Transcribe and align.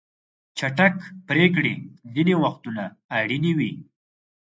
چټک 0.57 0.93
پریکړې 1.27 1.73
ځینې 2.13 2.33
وختونه 2.43 2.83
اړینې 3.19 3.51
وي. 3.57 3.71